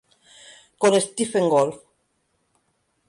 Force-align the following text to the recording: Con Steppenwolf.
Con 0.81 0.93
Steppenwolf. 1.05 1.75